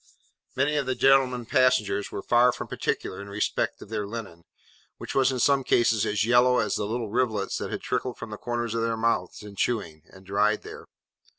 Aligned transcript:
Many 0.55 0.77
of 0.77 0.87
the 0.87 0.95
gentlemen 0.95 1.45
passengers 1.45 2.11
were 2.11 2.23
far 2.23 2.51
from 2.51 2.67
particular 2.67 3.21
in 3.21 3.29
respect 3.29 3.83
of 3.83 3.89
their 3.89 4.07
linen, 4.07 4.45
which 4.97 5.13
was 5.13 5.31
in 5.31 5.37
some 5.37 5.63
cases 5.63 6.07
as 6.07 6.25
yellow 6.25 6.57
as 6.57 6.73
the 6.73 6.85
little 6.87 7.11
rivulets 7.11 7.59
that 7.59 7.69
had 7.69 7.81
trickled 7.81 8.17
from 8.17 8.31
the 8.31 8.37
corners 8.37 8.73
of 8.73 8.81
their 8.81 8.97
mouths 8.97 9.43
in 9.43 9.55
chewing, 9.55 10.01
and 10.11 10.25
dried 10.25 10.63
there. 10.63 10.87